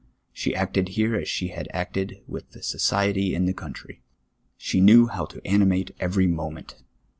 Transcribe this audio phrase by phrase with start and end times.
[0.33, 4.01] She acted here as she had acted with the society in the country.
[4.57, 6.81] She knew how to ani mate every moment.